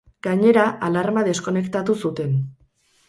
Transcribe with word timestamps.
Gainera, 0.27 0.63
alarma 0.87 1.25
deskonektatu 1.29 1.99
zuten. 2.07 2.35